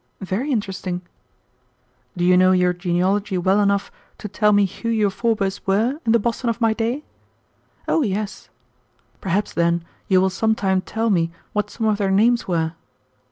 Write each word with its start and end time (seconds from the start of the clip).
"Very 0.21 0.51
interesting." 0.51 1.03
"Do 2.17 2.25
you 2.25 2.35
know 2.35 2.53
your 2.53 2.73
genealogy 2.73 3.37
well 3.37 3.59
enough 3.59 3.91
to 4.17 4.27
tell 4.27 4.51
me 4.51 4.65
who 4.65 4.89
your 4.89 5.11
forbears 5.11 5.67
were 5.67 5.99
in 6.03 6.11
the 6.11 6.17
Boston 6.17 6.49
of 6.49 6.59
my 6.59 6.73
day?" 6.73 7.03
"Oh, 7.87 8.01
yes." 8.01 8.49
"Perhaps, 9.19 9.53
then, 9.53 9.85
you 10.07 10.19
will 10.19 10.31
some 10.31 10.55
time 10.55 10.81
tell 10.81 11.11
me 11.11 11.29
what 11.53 11.69
some 11.69 11.85
of 11.85 11.99
their 11.99 12.09
names 12.09 12.47
were." 12.47 12.73